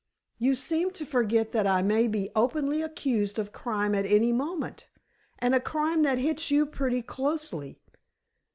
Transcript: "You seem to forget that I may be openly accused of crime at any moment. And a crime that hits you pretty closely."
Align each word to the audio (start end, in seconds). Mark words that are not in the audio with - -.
"You 0.39 0.55
seem 0.55 0.89
to 0.93 1.05
forget 1.05 1.51
that 1.51 1.67
I 1.67 1.83
may 1.83 2.07
be 2.07 2.31
openly 2.35 2.81
accused 2.81 3.37
of 3.37 3.51
crime 3.53 3.93
at 3.93 4.03
any 4.07 4.33
moment. 4.33 4.87
And 5.37 5.53
a 5.53 5.59
crime 5.59 6.01
that 6.01 6.17
hits 6.17 6.49
you 6.49 6.65
pretty 6.65 7.03
closely." 7.03 7.77